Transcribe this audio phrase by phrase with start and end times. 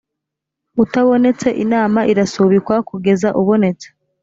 [0.83, 3.87] utabonetse inama irasubikwa kugeza ubonetse